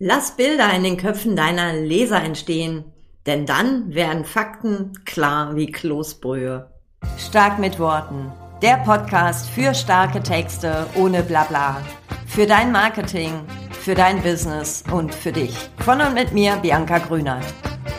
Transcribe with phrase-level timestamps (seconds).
[0.00, 2.84] Lass Bilder in den Köpfen deiner Leser entstehen,
[3.26, 6.68] denn dann werden Fakten klar wie Kloßbrühe.
[7.16, 8.32] Stark mit Worten.
[8.60, 11.80] Der Podcast für starke Texte ohne Blabla.
[12.26, 13.30] Für dein Marketing,
[13.70, 15.54] für dein Business und für dich.
[15.84, 17.44] Von und mit mir, Bianca Grünert.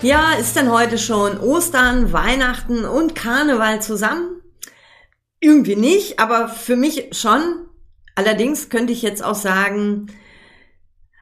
[0.02, 4.42] Ja, ist denn heute schon Ostern, Weihnachten und Karneval zusammen?
[5.40, 7.70] Irgendwie nicht, aber für mich schon.
[8.16, 10.08] Allerdings könnte ich jetzt auch sagen,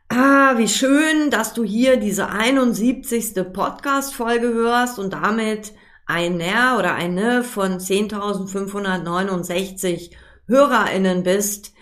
[0.09, 3.33] Ah, wie schön, dass du hier diese 71.
[3.51, 5.73] Podcast-Folge hörst und damit
[6.05, 10.11] einer oder eine von 10.569
[10.47, 11.73] HörerInnen bist.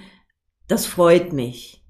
[0.67, 1.83] Das freut mich.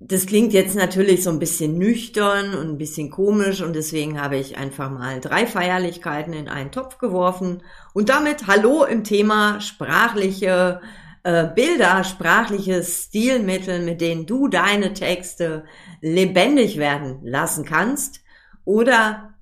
[0.00, 4.36] Das klingt jetzt natürlich so ein bisschen nüchtern und ein bisschen komisch und deswegen habe
[4.36, 10.80] ich einfach mal drei Feierlichkeiten in einen Topf geworfen und damit Hallo im Thema sprachliche
[11.28, 15.64] äh, Bilder, sprachliche Stilmittel, mit denen du deine Texte
[16.00, 18.22] lebendig werden lassen kannst
[18.64, 19.34] oder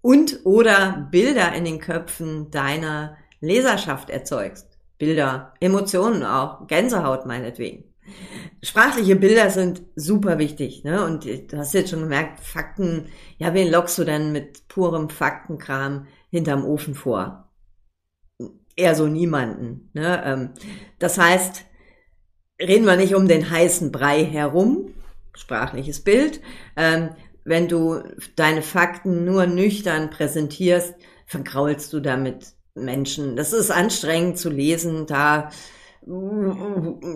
[0.00, 4.78] und oder Bilder in den Köpfen deiner Leserschaft erzeugst.
[4.96, 7.84] Bilder, Emotionen auch, Gänsehaut meinetwegen.
[8.62, 11.04] Sprachliche Bilder sind super wichtig, ne?
[11.04, 16.06] Und du hast jetzt schon gemerkt, Fakten, ja, wen lockst du denn mit purem Faktenkram
[16.30, 17.43] hinterm Ofen vor?
[18.76, 19.90] Eher so niemanden.
[19.92, 20.22] Ne?
[20.24, 20.50] Ähm,
[20.98, 21.64] das heißt,
[22.60, 24.94] reden wir nicht um den heißen Brei herum,
[25.34, 26.40] sprachliches Bild.
[26.76, 27.10] Ähm,
[27.44, 28.02] wenn du
[28.36, 30.94] deine Fakten nur nüchtern präsentierst,
[31.26, 33.36] vergraulst du damit Menschen.
[33.36, 35.50] Das ist anstrengend zu lesen, da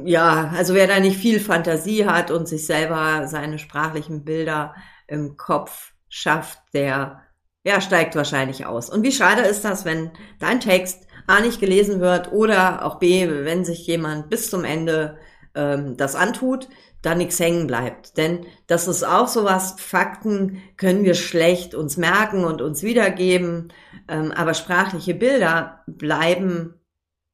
[0.04, 4.74] ja, also wer da nicht viel Fantasie hat und sich selber seine sprachlichen Bilder
[5.06, 7.22] im Kopf schafft, der
[7.64, 8.88] ja, steigt wahrscheinlich aus.
[8.88, 13.28] Und wie schade ist das, wenn dein Text A nicht gelesen wird oder auch B,
[13.28, 15.18] wenn sich jemand bis zum Ende
[15.54, 16.68] ähm, das antut,
[17.02, 18.16] da nichts hängen bleibt.
[18.16, 23.72] Denn das ist auch sowas, Fakten können wir schlecht uns merken und uns wiedergeben,
[24.08, 26.74] ähm, aber sprachliche Bilder bleiben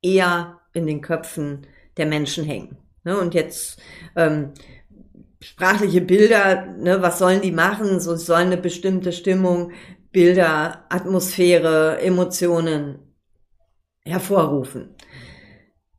[0.03, 2.79] eher in den Köpfen der Menschen hängen.
[3.05, 3.19] Ne?
[3.19, 3.81] Und jetzt
[4.17, 4.53] ähm,
[5.41, 8.01] sprachliche Bilder, ne, was sollen die machen?
[8.01, 9.73] So sollen eine bestimmte Stimmung,
[10.11, 13.04] Bilder, Atmosphäre, Emotionen
[14.05, 14.95] hervorrufen.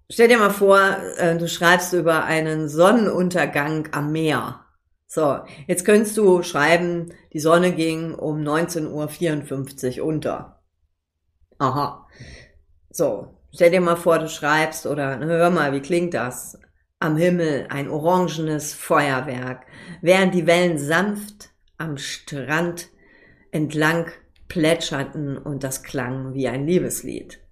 [0.09, 0.79] Stell dir mal vor,
[1.17, 4.61] äh, du schreibst über einen Sonnenuntergang am Meer.
[5.07, 10.61] So, jetzt könntest du schreiben, die Sonne ging um 19.54 Uhr unter.
[11.57, 12.07] Aha.
[12.89, 16.59] So, stell dir mal vor, du schreibst oder hör mal, wie klingt das?
[16.99, 19.65] Am Himmel ein orangenes Feuerwerk,
[20.01, 22.89] während die Wellen sanft am Strand
[23.51, 24.11] entlang
[24.47, 27.44] plätscherten und das klang wie ein Liebeslied.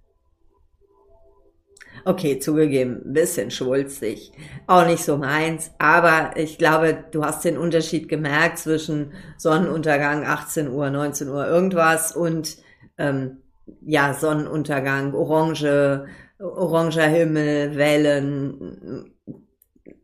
[2.06, 4.32] Okay, zugegeben, ein bisschen schwulzig.
[4.66, 5.70] Auch nicht so meins.
[5.78, 12.14] Aber ich glaube, du hast den Unterschied gemerkt zwischen Sonnenuntergang 18 Uhr, 19 Uhr irgendwas
[12.14, 12.58] und
[12.98, 13.38] ähm,
[13.80, 16.04] ja, Sonnenuntergang, orange,
[16.38, 19.10] oranger Himmel, Wellen.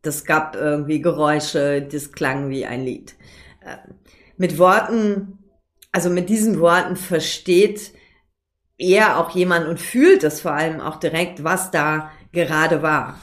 [0.00, 3.14] Das gab irgendwie Geräusche, das klang wie ein Lied.
[3.62, 3.76] Äh,
[4.38, 5.38] mit Worten,
[5.92, 7.92] also mit diesen Worten versteht
[8.80, 13.20] eher auch jemand und fühlt es vor allem auch direkt, was da gerade war.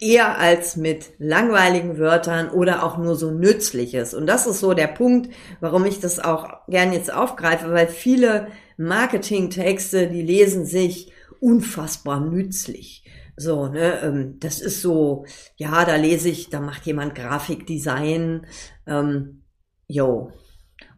[0.00, 4.14] Eher als mit langweiligen Wörtern oder auch nur so Nützliches.
[4.14, 8.48] Und das ist so der Punkt, warum ich das auch gern jetzt aufgreife, weil viele
[8.76, 13.04] Marketingtexte, die lesen sich unfassbar nützlich.
[13.36, 18.46] So, ne, ähm, das ist so, ja, da lese ich, da macht jemand Grafikdesign,
[18.86, 19.42] ähm,
[19.86, 20.32] yo,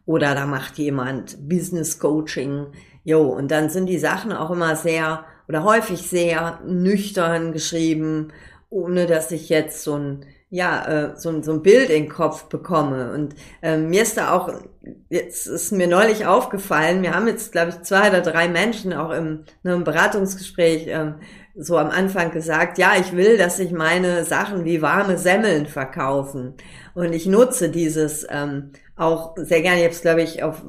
[0.05, 2.67] oder da macht jemand Business Coaching,
[3.03, 8.31] Jo, und dann sind die Sachen auch immer sehr oder häufig sehr nüchtern geschrieben,
[8.69, 12.45] ohne dass ich jetzt so ein ja, äh, so, so ein Bild in den Kopf
[12.45, 13.11] bekomme.
[13.13, 14.51] Und äh, mir ist da auch,
[15.09, 19.11] jetzt ist mir neulich aufgefallen, wir haben jetzt, glaube ich, zwei oder drei Menschen auch
[19.11, 21.15] im, ne, im Beratungsgespräch ähm,
[21.55, 26.55] so am Anfang gesagt, ja, ich will, dass sich meine Sachen wie warme Semmeln verkaufen.
[26.95, 29.79] Und ich nutze dieses ähm, auch sehr gerne.
[29.79, 30.63] Ich habe es, glaube ich, auf,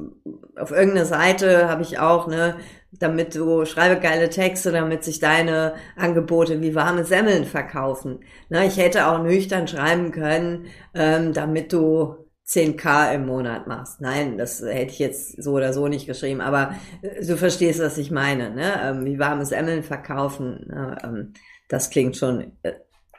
[0.55, 2.55] auf irgendeiner Seite habe ich auch, ne,
[2.91, 8.19] damit du schreibe geile Texte, damit sich deine Angebote wie warme Semmeln verkaufen.
[8.49, 12.15] Na, ich hätte auch nüchtern schreiben können, ähm, damit du
[12.47, 14.01] 10k im Monat machst.
[14.01, 17.97] Nein, das hätte ich jetzt so oder so nicht geschrieben, aber äh, du verstehst, was
[17.97, 18.49] ich meine.
[18.51, 18.73] Ne?
[18.83, 20.97] Ähm, wie warme Semmeln verkaufen, ne?
[21.03, 21.33] ähm,
[21.69, 22.73] das klingt schon, äh,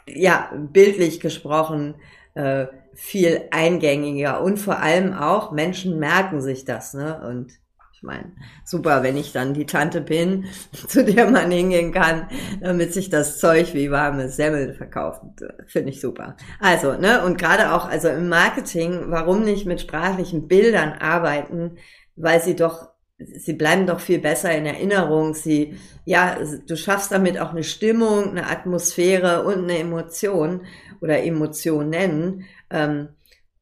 [0.07, 1.95] ja, bildlich gesprochen,
[2.35, 6.95] äh, viel eingängiger und vor allem auch Menschen merken sich das.
[6.95, 7.21] Ne?
[7.27, 7.53] Und
[7.95, 8.33] Ich meine,
[8.65, 10.47] super, wenn ich dann die Tante bin,
[10.89, 12.29] zu der man hingehen kann,
[12.61, 15.23] damit sich das Zeug wie warme Semmeln verkauft.
[15.67, 16.37] Finde ich super.
[16.61, 21.77] Also, ne, und gerade auch, also im Marketing, warum nicht mit sprachlichen Bildern arbeiten,
[22.17, 22.93] weil sie doch
[23.35, 25.35] sie bleiben doch viel besser in Erinnerung.
[25.35, 30.63] Sie, ja, du schaffst damit auch eine Stimmung, eine Atmosphäre und eine Emotion
[31.01, 32.45] oder Emotionen.
[32.73, 33.11] Ähm,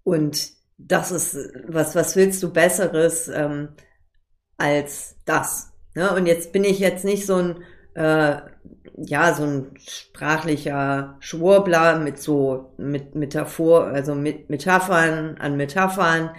[0.05, 1.37] und das ist,
[1.67, 3.71] was, was willst du Besseres ähm,
[4.57, 5.73] als das?
[5.95, 6.15] Ne?
[6.15, 7.65] Und jetzt bin ich jetzt nicht so ein,
[7.95, 8.37] äh,
[8.97, 16.31] ja, so ein sprachlicher Schwurbler mit so, mit Metaphor, also mit Metaphern an Metaphern.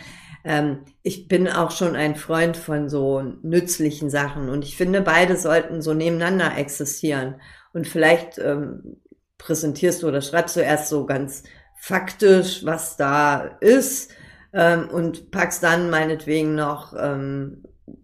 [0.43, 5.37] Ähm, ich bin auch schon ein Freund von so nützlichen Sachen und ich finde, beide
[5.37, 7.35] sollten so nebeneinander existieren.
[7.73, 8.97] Und vielleicht ähm,
[9.37, 11.43] präsentierst du oder schreibst du erst so ganz
[11.81, 14.11] faktisch, was da ist
[14.53, 17.63] ähm, und packst dann meinetwegen noch ähm,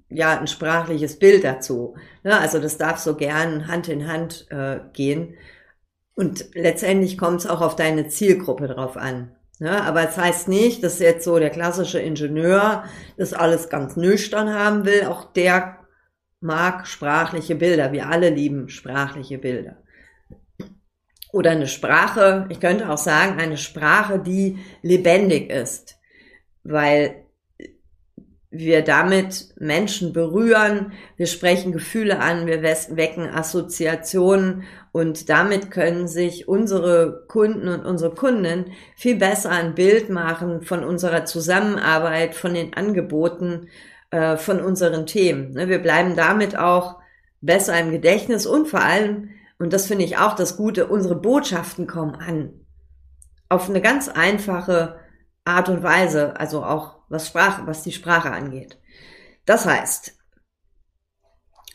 [0.10, 1.96] ja ein sprachliches Bild dazu.
[2.24, 5.36] Ja, also das darf so gern Hand in Hand äh, gehen.
[6.16, 9.36] Und letztendlich kommt es auch auf deine Zielgruppe drauf an.
[9.60, 12.84] Ja, aber es das heißt nicht, dass jetzt so der klassische Ingenieur
[13.16, 15.06] das alles ganz nüchtern haben will.
[15.06, 15.78] Auch der
[16.40, 17.92] mag sprachliche Bilder.
[17.92, 19.78] Wir alle lieben sprachliche Bilder.
[21.32, 26.00] Oder eine Sprache, ich könnte auch sagen, eine Sprache, die lebendig ist.
[26.64, 27.28] Weil
[28.50, 34.64] wir damit Menschen berühren, wir sprechen Gefühle an, wir wecken Assoziationen
[34.94, 40.84] und damit können sich unsere Kunden und unsere Kunden viel besser ein Bild machen von
[40.84, 43.68] unserer Zusammenarbeit, von den Angeboten,
[44.12, 45.52] äh, von unseren Themen.
[45.52, 47.00] Ne, wir bleiben damit auch
[47.42, 51.88] besser im Gedächtnis und vor allem, und das finde ich auch das Gute, unsere Botschaften
[51.88, 52.66] kommen an.
[53.50, 55.00] Auf eine ganz einfache
[55.46, 58.78] Art und Weise, also auch was Sprache, was die Sprache angeht.
[59.46, 60.14] Das heißt,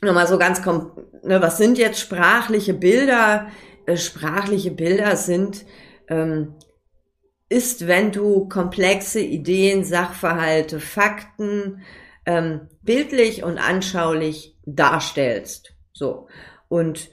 [0.02, 3.48] nochmal so ganz, ne, was sind jetzt sprachliche Bilder?
[3.86, 5.64] Äh, sprachliche Bilder sind,
[6.08, 6.54] ähm,
[7.48, 11.82] ist, wenn du komplexe Ideen, Sachverhalte, Fakten
[12.26, 15.74] ähm, bildlich und anschaulich darstellst.
[15.92, 16.28] So.
[16.68, 17.10] Und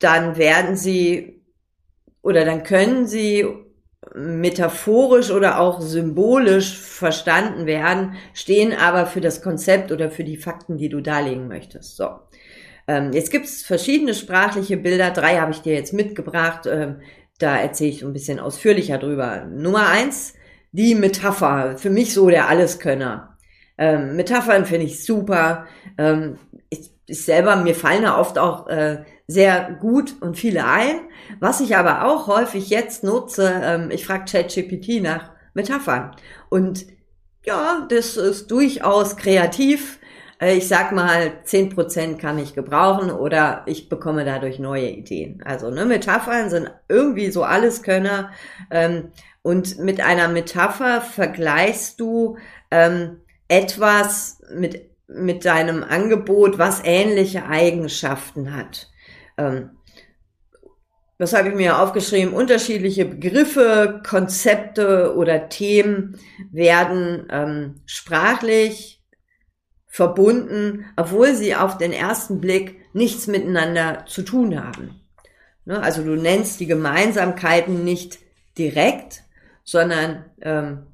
[0.00, 1.40] dann werden sie
[2.22, 3.46] oder dann können sie
[4.14, 10.78] metaphorisch oder auch symbolisch verstanden werden, stehen aber für das Konzept oder für die Fakten,
[10.78, 11.96] die du darlegen möchtest.
[11.96, 12.08] So.
[12.88, 15.10] Ähm, jetzt gibt es verschiedene sprachliche Bilder.
[15.10, 16.66] Drei habe ich dir jetzt mitgebracht.
[16.66, 16.96] Ähm,
[17.38, 19.44] da erzähle ich ein bisschen ausführlicher drüber.
[19.46, 20.34] Nummer eins,
[20.72, 21.76] die Metapher.
[21.78, 23.36] Für mich so der Alleskönner.
[23.78, 25.66] Ähm, Metaphern finde ich super.
[27.10, 31.00] Ich, selber, mir fallen da oft auch äh, sehr gut und viele ein.
[31.38, 36.16] Was ich aber auch häufig jetzt nutze, ähm, ich frage ChatGPT nach Metaphern.
[36.48, 36.86] Und
[37.44, 39.98] ja, das ist durchaus kreativ.
[40.40, 45.42] Äh, ich sag mal, zehn Prozent kann ich gebrauchen oder ich bekomme dadurch neue Ideen.
[45.44, 48.30] Also ne, Metaphern sind irgendwie so alles Könner.
[48.70, 49.12] Ähm,
[49.42, 52.36] und mit einer Metapher vergleichst du
[52.70, 58.88] ähm, etwas mit, mit deinem Angebot, was ähnliche Eigenschaften hat.
[59.36, 59.70] Ähm,
[61.18, 62.32] das habe ich mir aufgeschrieben.
[62.32, 66.18] Unterschiedliche Begriffe, Konzepte oder Themen
[66.50, 69.02] werden ähm, sprachlich
[69.86, 75.00] verbunden, obwohl sie auf den ersten Blick nichts miteinander zu tun haben.
[75.66, 75.82] Ne?
[75.82, 78.18] Also du nennst die Gemeinsamkeiten nicht
[78.56, 79.24] direkt,
[79.62, 80.86] sondern ähm,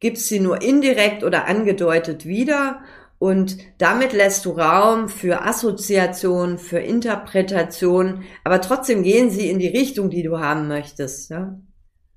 [0.00, 2.82] gibst sie nur indirekt oder angedeutet wieder
[3.22, 9.68] und damit lässt du Raum für Assoziation, für Interpretation, aber trotzdem gehen sie in die
[9.68, 11.30] Richtung, die du haben möchtest.
[11.30, 11.56] Ja?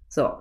[0.09, 0.31] So.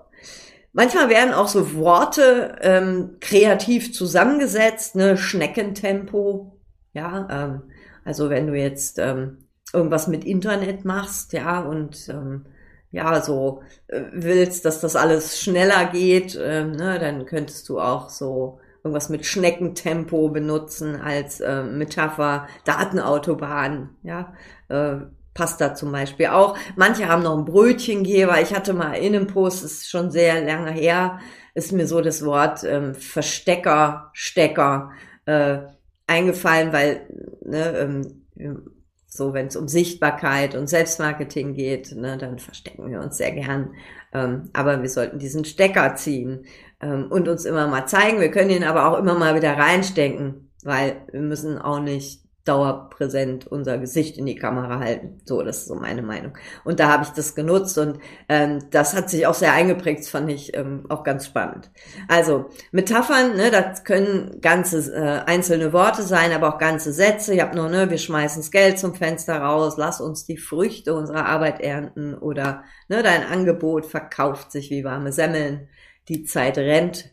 [0.73, 6.59] Manchmal werden auch so Worte ähm, kreativ zusammengesetzt, ne, Schneckentempo,
[6.95, 7.63] ja, ähm,
[8.03, 12.47] also wenn du jetzt ähm, irgendwas mit Internet machst, ja, und ähm,
[12.91, 18.09] ja, so äh, willst, dass das alles schneller geht, ähm, ne, dann könntest du auch
[18.09, 24.35] so irgendwas mit Schneckentempo benutzen als äh, Metapher, Datenautobahn, ja,
[24.69, 24.97] äh,
[25.33, 26.57] passt da zum Beispiel auch.
[26.77, 28.41] Manche haben noch einen Brötchengeber.
[28.41, 31.19] Ich hatte mal in einem Post, ist schon sehr lange her,
[31.55, 34.93] ist mir so das Wort ähm, Verstecker, Stecker
[35.25, 35.61] äh,
[36.07, 37.09] eingefallen, weil
[37.43, 38.67] ne, ähm,
[39.07, 43.75] so wenn es um Sichtbarkeit und Selbstmarketing geht, ne, dann verstecken wir uns sehr gern.
[44.13, 46.45] Ähm, aber wir sollten diesen Stecker ziehen
[46.85, 48.21] ähm, und uns immer mal zeigen.
[48.21, 53.47] Wir können ihn aber auch immer mal wieder reinstecken, weil wir müssen auch nicht dauerpräsent
[53.47, 55.21] unser Gesicht in die Kamera halten.
[55.25, 56.37] So, das ist so meine Meinung.
[56.63, 57.99] Und da habe ich das genutzt und
[58.29, 61.71] ähm, das hat sich auch sehr eingeprägt, das fand ich ähm, auch ganz spannend.
[62.07, 67.35] Also Metaphern, ne, das können ganze äh, einzelne Worte sein, aber auch ganze Sätze.
[67.35, 70.95] Ich habe nur, ne, wir schmeißen das Geld zum Fenster raus, lass uns die Früchte
[70.95, 75.69] unserer Arbeit ernten oder ne, dein Angebot verkauft sich wie warme Semmeln,
[76.09, 77.11] die Zeit rennt.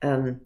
[0.00, 0.40] Ähm,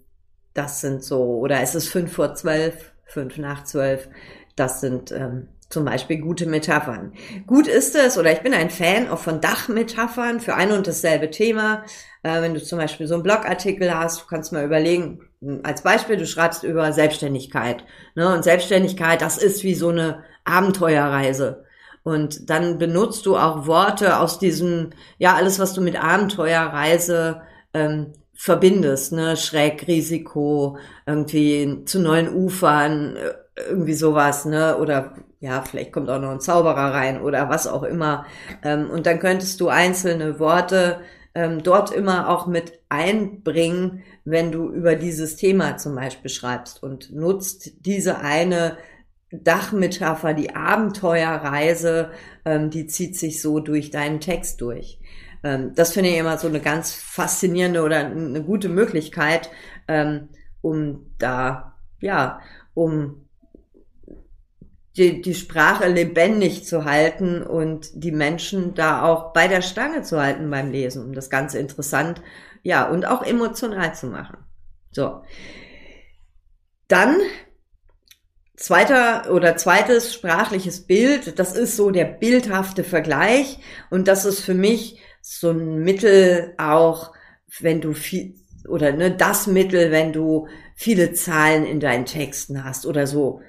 [0.52, 4.08] das sind so, oder es ist fünf vor zwölf, fünf nach zwölf.
[4.56, 7.12] Das sind ähm, zum Beispiel gute Metaphern.
[7.46, 11.30] Gut ist es, oder ich bin ein Fan auch von Dachmetaphern für ein und dasselbe
[11.30, 11.84] Thema.
[12.22, 15.82] Äh, wenn du zum Beispiel so einen Blogartikel hast, du kannst mal überlegen, hm, als
[15.82, 17.84] Beispiel, du schreibst über Selbstständigkeit.
[18.14, 18.32] Ne?
[18.32, 21.64] Und Selbstständigkeit, das ist wie so eine Abenteuerreise.
[22.04, 27.42] Und dann benutzt du auch Worte aus diesem, ja, alles, was du mit Abenteuerreise
[27.74, 33.34] ähm, verbindest, ne, Schrägrisiko, irgendwie zu neuen Ufern, äh,
[33.68, 37.82] irgendwie sowas, ne, oder ja, vielleicht kommt auch noch ein Zauberer rein oder was auch
[37.82, 38.24] immer.
[38.62, 41.00] Ähm, und dann könntest du einzelne Worte
[41.34, 47.12] ähm, dort immer auch mit einbringen, wenn du über dieses Thema zum Beispiel schreibst und
[47.12, 48.78] nutzt diese eine
[49.30, 52.10] Dachmetapher, die Abenteuerreise,
[52.44, 54.98] ähm, die zieht sich so durch deinen Text durch.
[55.44, 59.50] Ähm, das finde ich immer so eine ganz faszinierende oder eine gute Möglichkeit,
[59.86, 60.30] ähm,
[60.62, 62.40] um da, ja,
[62.72, 63.28] um
[64.96, 70.20] die, die Sprache lebendig zu halten und die Menschen da auch bei der Stange zu
[70.20, 72.22] halten beim Lesen, um das Ganze interessant,
[72.62, 74.38] ja, und auch emotional zu machen.
[74.92, 75.22] So.
[76.88, 77.16] Dann
[78.56, 83.58] Zweiter oder zweites sprachliches Bild, das ist so der bildhafte Vergleich
[83.90, 87.12] und das ist für mich so ein Mittel auch,
[87.60, 88.34] wenn du viel,
[88.68, 93.40] oder ne, das Mittel, wenn du viele Zahlen in deinen Texten hast oder so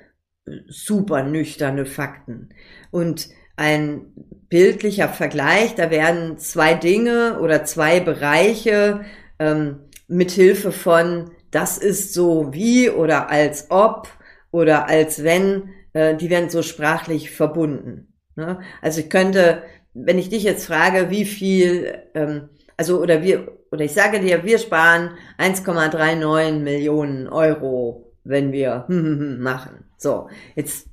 [0.67, 2.49] super nüchterne Fakten.
[2.91, 3.27] Und
[3.57, 4.13] ein
[4.47, 9.03] bildlicher Vergleich, da werden zwei Dinge oder zwei Bereiche
[9.39, 14.07] ähm, mithilfe von das ist so wie oder als ob
[14.51, 18.13] oder als wenn, äh, die werden so sprachlich verbunden.
[18.35, 18.61] Ne?
[18.81, 19.63] Also ich könnte
[19.95, 24.43] wenn ich dich jetzt frage, wie viel, ähm, also oder wir, oder ich sage dir,
[24.43, 29.85] wir sparen 1,39 Millionen Euro, wenn wir machen.
[29.97, 30.87] So, jetzt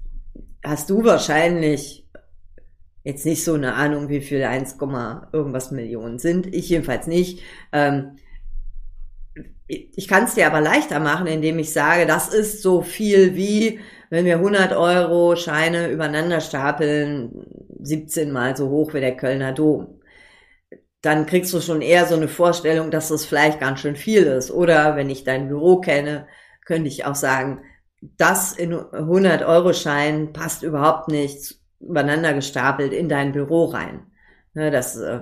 [0.64, 2.08] hast du wahrscheinlich
[3.04, 4.76] jetzt nicht so eine Ahnung, wie viel 1,
[5.32, 6.46] irgendwas Millionen sind.
[6.54, 7.40] Ich jedenfalls nicht.
[7.72, 8.12] Ähm,
[9.66, 13.80] ich kann es dir aber leichter machen, indem ich sage, das ist so viel wie,
[14.10, 17.46] wenn wir 100 Euro Scheine übereinander stapeln,
[17.80, 20.00] 17 mal so hoch wie der Kölner Dom.
[21.00, 24.50] Dann kriegst du schon eher so eine Vorstellung, dass das vielleicht ganz schön viel ist.
[24.50, 26.26] Oder wenn ich dein Büro kenne,
[26.64, 27.62] könnte ich auch sagen,
[28.00, 34.06] das in 100 Euro Schein passt überhaupt nicht übereinander gestapelt in dein Büro rein.
[34.54, 35.20] Ne, das äh,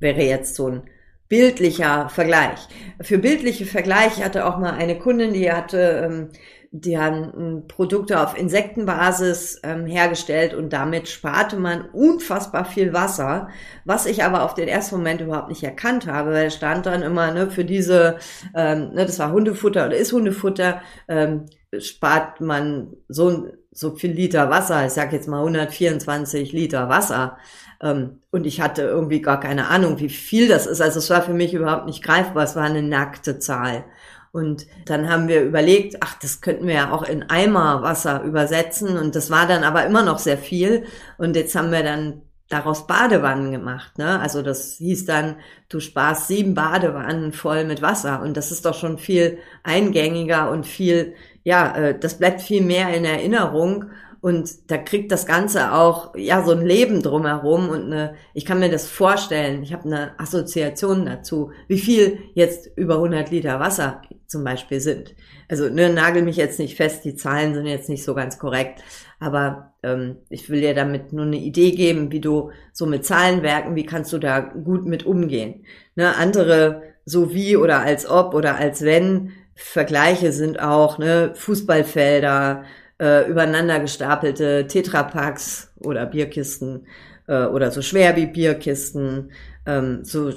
[0.00, 0.82] wäre jetzt so ein
[1.30, 2.58] bildlicher Vergleich.
[3.00, 6.28] Für bildliche Vergleich hatte auch mal eine Kundin, die hatte, ähm,
[6.72, 13.48] die haben Produkte auf Insektenbasis ähm, hergestellt und damit sparte man unfassbar viel Wasser,
[13.84, 17.30] was ich aber auf den ersten Moment überhaupt nicht erkannt habe, weil stand dann immer
[17.32, 18.18] ne, für diese,
[18.54, 21.46] ähm, ne, das war Hundefutter oder ist Hundefutter, ähm,
[21.78, 23.46] spart man so
[23.80, 27.38] so viel Liter Wasser, ich sag jetzt mal 124 Liter Wasser.
[27.82, 30.82] Ähm, und ich hatte irgendwie gar keine Ahnung, wie viel das ist.
[30.82, 32.44] Also es war für mich überhaupt nicht greifbar.
[32.44, 33.84] Es war eine nackte Zahl.
[34.32, 38.98] Und dann haben wir überlegt, ach, das könnten wir ja auch in Eimer Wasser übersetzen.
[38.98, 40.84] Und das war dann aber immer noch sehr viel.
[41.16, 42.20] Und jetzt haben wir dann
[42.50, 43.96] daraus Badewannen gemacht.
[43.96, 44.20] Ne?
[44.20, 45.36] Also das hieß dann,
[45.70, 48.20] du sparst sieben Badewannen voll mit Wasser.
[48.20, 52.94] Und das ist doch schon viel eingängiger und viel, ja, äh, das bleibt viel mehr
[52.94, 53.86] in Erinnerung.
[54.22, 58.60] Und da kriegt das Ganze auch, ja, so ein Leben drumherum und eine, ich kann
[58.60, 64.02] mir das vorstellen, ich habe eine Assoziation dazu, wie viel jetzt über 100 Liter Wasser
[64.26, 65.14] zum Beispiel sind.
[65.48, 68.82] Also ne, nagel mich jetzt nicht fest, die Zahlen sind jetzt nicht so ganz korrekt,
[69.20, 73.42] aber ähm, ich will dir damit nur eine Idee geben, wie du so mit Zahlen
[73.42, 75.64] werken, wie kannst du da gut mit umgehen.
[75.94, 79.32] Ne, andere so wie oder als ob oder als wenn
[79.62, 82.64] Vergleiche sind auch ne, Fußballfelder,
[83.00, 86.86] äh, übereinander gestapelte Tetrapacks oder Bierkisten
[87.28, 89.32] äh, oder so schwer wie Bierkisten.
[89.66, 90.32] Ähm, so,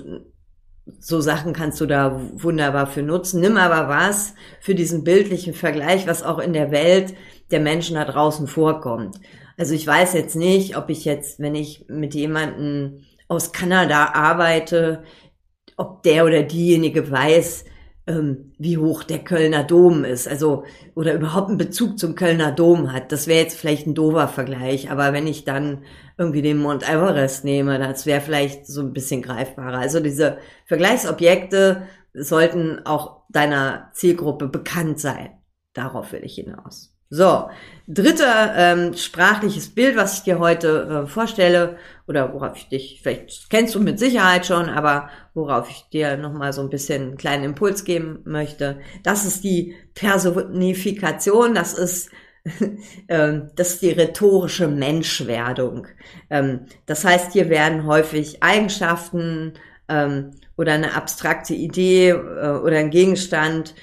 [0.99, 3.39] so Sachen kannst du da wunderbar für nutzen.
[3.39, 7.15] Nimm aber was für diesen bildlichen Vergleich, was auch in der Welt
[7.51, 9.19] der Menschen da draußen vorkommt.
[9.57, 15.03] Also ich weiß jetzt nicht, ob ich jetzt, wenn ich mit jemandem aus Kanada arbeite,
[15.77, 17.65] ob der oder diejenige weiß,
[18.05, 22.91] ähm, wie hoch der Kölner Dom ist, also oder überhaupt einen Bezug zum Kölner Dom
[22.91, 23.11] hat.
[23.11, 25.83] Das wäre jetzt vielleicht ein dover Vergleich, aber wenn ich dann
[26.17, 29.79] irgendwie den Mount Everest nehme, das wäre vielleicht so ein bisschen greifbarer.
[29.79, 35.31] Also diese Vergleichsobjekte sollten auch deiner Zielgruppe bekannt sein.
[35.73, 36.92] Darauf will ich hinaus.
[37.13, 37.47] So,
[37.87, 41.77] dritter ähm, sprachliches Bild, was ich dir heute äh, vorstelle,
[42.07, 46.53] oder worauf ich dich, vielleicht kennst du mit Sicherheit schon, aber worauf ich dir nochmal
[46.53, 52.09] so ein bisschen einen kleinen Impuls geben möchte, das ist die Personifikation, das ist
[53.07, 55.85] ähm, das ist die rhetorische Menschwerdung.
[56.31, 59.53] Ähm, das heißt, hier werden häufig Eigenschaften
[59.87, 63.75] ähm, oder eine abstrakte Idee äh, oder ein Gegenstand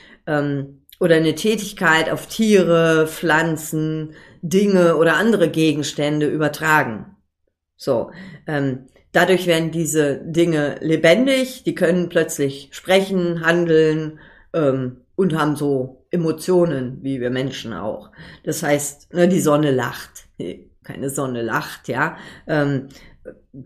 [1.00, 7.16] oder eine Tätigkeit auf Tiere, Pflanzen, Dinge oder andere Gegenstände übertragen.
[7.76, 8.12] So,
[8.46, 14.20] ähm, dadurch werden diese Dinge lebendig, die können plötzlich sprechen, handeln
[14.52, 18.10] ähm, und haben so Emotionen, wie wir Menschen auch.
[18.44, 20.28] Das heißt, ne, die Sonne lacht.
[20.82, 22.16] Keine Sonne lacht, ja.
[22.46, 22.88] Ähm,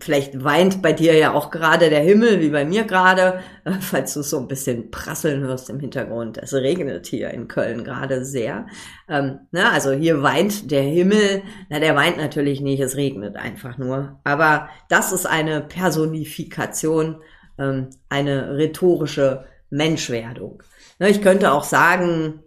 [0.01, 3.41] Vielleicht weint bei dir ja auch gerade der Himmel, wie bei mir gerade,
[3.81, 6.39] falls du so ein bisschen prasseln hörst im Hintergrund.
[6.39, 8.67] Es regnet hier in Köln gerade sehr.
[9.09, 11.43] Ähm, na, also hier weint der Himmel.
[11.69, 14.21] Na, der weint natürlich nicht, es regnet einfach nur.
[14.25, 17.23] Aber das ist eine Personifikation,
[17.59, 20.63] ähm, eine rhetorische Menschwerdung.
[20.99, 22.41] Na, ich könnte auch sagen,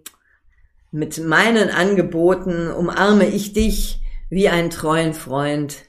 [0.91, 5.86] mit meinen Angeboten umarme ich dich wie einen treuen Freund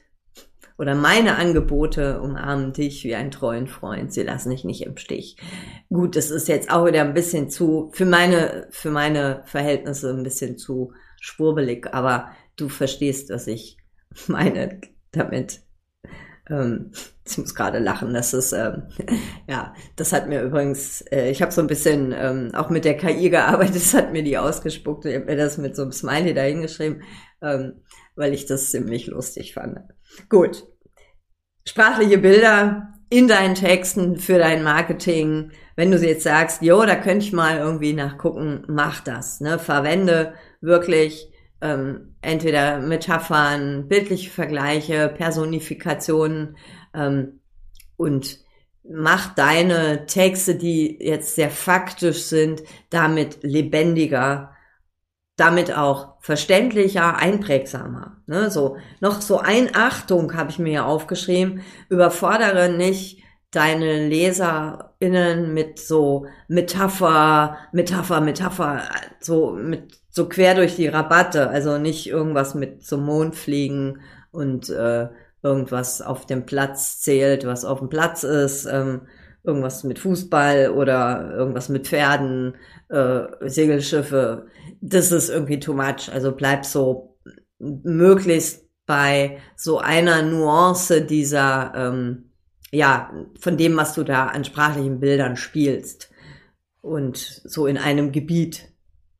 [0.79, 4.13] oder meine Angebote umarmen dich wie einen treuen Freund.
[4.13, 5.35] Sie lassen dich nicht im Stich.
[5.89, 10.23] Gut, das ist jetzt auch wieder ein bisschen zu, für meine, für meine Verhältnisse ein
[10.23, 13.77] bisschen zu schwurbelig, aber du verstehst, was ich
[14.27, 14.79] meine
[15.11, 15.61] damit.
[16.49, 16.91] Ähm,
[17.27, 18.83] ich muss gerade lachen, das ist, ähm,
[19.47, 22.97] ja, das hat mir übrigens, äh, ich habe so ein bisschen ähm, auch mit der
[22.97, 26.33] KI gearbeitet, das hat mir die ausgespuckt, ich habe mir das mit so einem Smiley
[26.33, 27.03] dahingeschrieben,
[27.41, 27.81] ähm,
[28.19, 29.79] weil ich das ziemlich lustig fand.
[30.27, 30.65] Gut.
[31.65, 35.51] Sprachliche Bilder in deinen Texten für dein Marketing.
[35.77, 39.39] Wenn du jetzt sagst, jo, da könnte ich mal irgendwie nachgucken, mach das.
[39.39, 39.57] Ne?
[39.57, 46.57] Verwende wirklich ähm, entweder Metaphern, bildliche Vergleiche, Personifikationen
[46.93, 47.39] ähm,
[47.95, 48.39] und
[48.83, 54.51] mach deine Texte, die jetzt sehr faktisch sind, damit lebendiger
[55.39, 58.17] damit auch verständlicher, einprägsamer.
[58.27, 58.51] Ne?
[58.51, 65.79] So noch so ein Achtung habe ich mir ja aufgeschrieben: Überfordere nicht deine LeserInnen mit
[65.79, 68.83] so Metapher, Metapher, Metapher,
[69.19, 71.49] so mit so quer durch die Rabatte.
[71.49, 75.07] Also nicht irgendwas mit so Mondfliegen und äh,
[75.41, 78.65] irgendwas auf dem Platz zählt, was auf dem Platz ist.
[78.65, 79.01] Ähm,
[79.43, 82.55] irgendwas mit Fußball oder irgendwas mit Pferden,
[82.89, 84.47] äh, Segelschiffe
[84.81, 86.11] das ist irgendwie too much.
[86.11, 87.17] Also bleib so
[87.59, 92.31] möglichst bei so einer Nuance dieser, ähm,
[92.71, 96.11] ja, von dem, was du da an sprachlichen Bildern spielst.
[96.81, 98.69] Und so in einem Gebiet.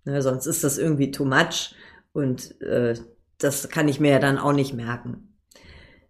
[0.06, 1.76] Ne, sonst ist das irgendwie too much
[2.14, 2.96] und äh,
[3.38, 5.36] das kann ich mir ja dann auch nicht merken.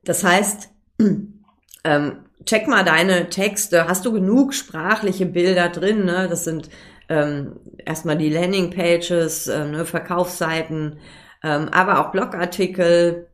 [0.04, 0.70] Das heißt,
[1.84, 3.88] ähm, check mal deine Texte.
[3.88, 6.06] Hast du genug sprachliche Bilder drin?
[6.06, 6.28] Ne?
[6.30, 6.70] Das sind
[7.10, 11.00] ähm, erstmal die Landingpages, äh, ne, Verkaufsseiten,
[11.44, 13.30] ähm, aber auch Blogartikel,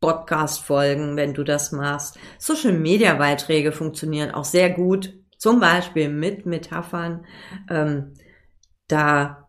[0.00, 2.18] Podcast-Folgen, wenn du das machst.
[2.38, 7.26] Social-Media-Beiträge funktionieren auch sehr gut, zum Beispiel mit Metaphern.
[7.68, 8.14] Ähm,
[8.88, 9.48] da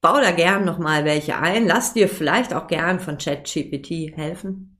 [0.00, 1.66] bau da gern nochmal welche ein.
[1.66, 4.78] Lass dir vielleicht auch gern von ChatGPT helfen.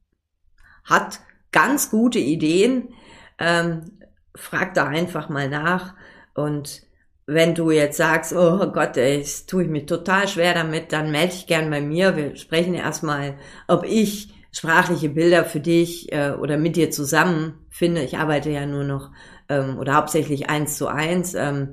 [0.84, 2.94] Hat ganz gute Ideen.
[3.38, 3.92] Ähm,
[4.34, 5.94] frag da einfach mal nach
[6.34, 6.82] und
[7.26, 11.10] wenn du jetzt sagst, oh Gott, ey, ich tue ich mich total schwer damit, dann
[11.10, 12.16] melde dich gern bei mir.
[12.16, 13.34] Wir sprechen erstmal,
[13.66, 18.02] ob ich sprachliche Bilder für dich äh, oder mit dir zusammen finde.
[18.02, 19.10] Ich arbeite ja nur noch
[19.50, 21.34] ähm, oder hauptsächlich eins zu eins.
[21.34, 21.72] Ähm,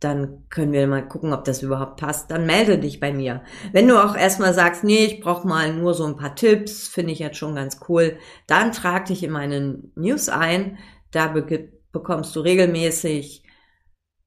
[0.00, 2.30] dann können wir mal gucken, ob das überhaupt passt.
[2.30, 3.42] Dann melde dich bei mir.
[3.72, 7.12] Wenn du auch erstmal sagst, nee, ich brauche mal nur so ein paar Tipps, finde
[7.12, 10.78] ich jetzt schon ganz cool, dann trag dich in meinen News ein.
[11.10, 13.42] Da be bekommst du regelmäßig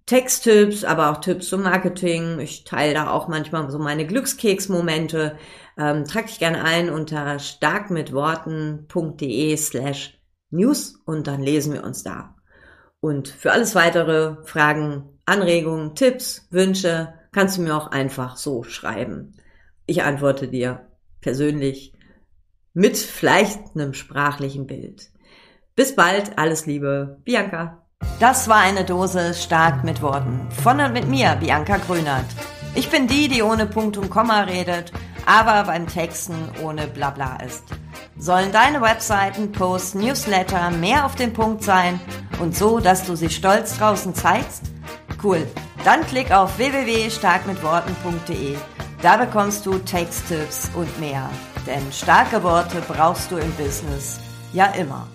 [0.06, 2.40] Texttipps, aber auch Tipps zum Marketing.
[2.40, 5.38] Ich teile da auch manchmal so meine Glückskeksmomente.
[5.78, 10.20] Ähm, trag dich gerne ein unter starkmitworten.de slash
[10.50, 12.36] news und dann lesen wir uns da.
[13.00, 19.38] Und für alles weitere Fragen, Anregungen, Tipps, Wünsche kannst du mir auch einfach so schreiben.
[19.86, 20.90] Ich antworte dir
[21.22, 21.94] persönlich
[22.74, 25.13] mit vielleicht einem sprachlichen Bild.
[25.76, 27.80] Bis bald, alles Liebe, Bianca.
[28.20, 30.48] Das war eine Dose stark mit Worten.
[30.62, 32.28] Von und mit mir, Bianca Grünert.
[32.76, 34.92] Ich bin die, die ohne Punkt und Komma redet,
[35.26, 37.64] aber beim Texten ohne Blabla ist.
[38.20, 42.00] Sollen deine Webseiten, Posts, Newsletter mehr auf den Punkt sein
[42.40, 44.66] und so, dass du sie stolz draußen zeigst?
[45.24, 45.48] Cool.
[45.84, 48.58] Dann klick auf www.starkmitworten.de.
[49.02, 51.28] Da bekommst du Texttipps und mehr.
[51.66, 54.20] Denn starke Worte brauchst du im Business
[54.54, 55.08] ja immer.